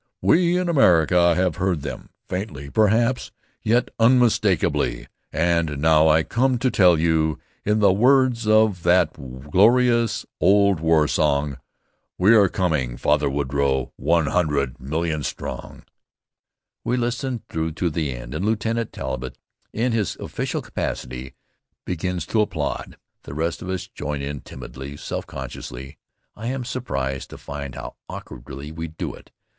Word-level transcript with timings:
"We 0.19 0.57
in 0.57 0.67
America 0.67 1.35
have 1.35 1.57
heard 1.57 1.83
them, 1.83 2.09
faintly, 2.27 2.71
perhaps, 2.71 3.31
yet 3.61 3.89
unmistakably, 3.99 5.05
and 5.31 5.77
now 5.77 6.09
I 6.09 6.23
come 6.23 6.57
to 6.57 6.71
tell 6.71 6.97
you, 6.97 7.37
in 7.65 7.81
the 7.81 7.93
words 7.93 8.47
of 8.47 8.81
that 8.81 9.13
glorious 9.51 10.25
old 10.39 10.79
war 10.79 11.07
song, 11.07 11.57
'We 12.17 12.33
are 12.35 12.49
coming, 12.49 12.97
Father 12.97 13.29
Woodrow, 13.29 13.93
ONE 13.95 14.25
HUN 14.25 14.47
DRED 14.47 14.79
MIL 14.79 15.01
LION 15.01 15.21
strong!'" 15.21 15.83
We 16.83 16.97
listen 16.97 17.43
through 17.47 17.73
to 17.73 17.91
the 17.91 18.11
end, 18.11 18.33
and 18.33 18.43
Lieutenant 18.43 18.91
Talbott, 18.91 19.37
in 19.71 19.91
his 19.91 20.15
official 20.15 20.63
capacity, 20.63 21.35
begins 21.85 22.25
to 22.25 22.41
applaud. 22.41 22.97
The 23.21 23.35
rest 23.35 23.61
of 23.61 23.69
us 23.69 23.85
join 23.87 24.23
in 24.23 24.39
timidly, 24.41 24.97
self 24.97 25.27
consciously. 25.27 25.99
I 26.35 26.47
am 26.47 26.65
surprised 26.65 27.29
to 27.29 27.37
find 27.37 27.75
how 27.75 27.97
awkwardly 28.09 28.71
we 28.71 28.87
do 28.87 29.13
it. 29.13 29.29